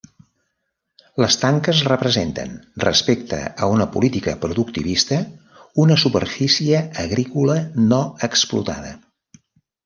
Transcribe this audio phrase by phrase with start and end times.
[1.23, 5.19] Les tanques representen, respecte a una política productivista,
[5.85, 7.59] una superfície agrícola
[7.93, 8.01] no
[8.31, 8.97] explotada.